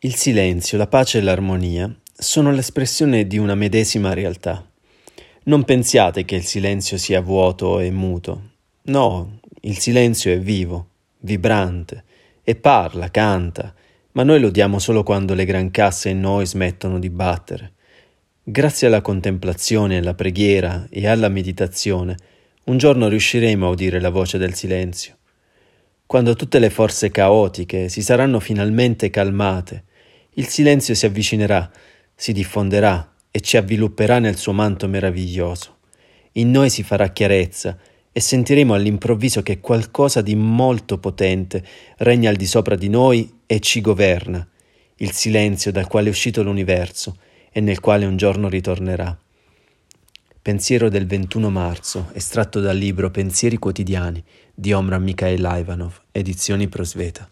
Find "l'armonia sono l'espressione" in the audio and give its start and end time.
1.22-3.26